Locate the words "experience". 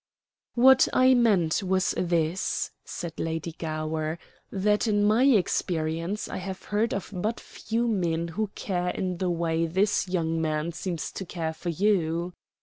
5.25-6.27